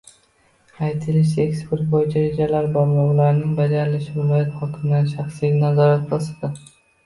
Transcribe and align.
Aytilishicha, 0.87 1.43
eksport 1.49 1.83
bo'yicha 1.91 2.23
rejalar 2.23 2.71
bor 2.79 2.89
va 2.95 3.05
ularning 3.11 3.53
bajarilishi 3.61 4.17
viloyat 4.19 4.59
hokimlarining 4.65 5.15
shaxsiy 5.15 5.57
nazorati 5.63 6.21
ostida 6.23 6.55